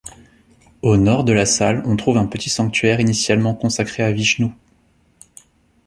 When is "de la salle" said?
1.25-1.83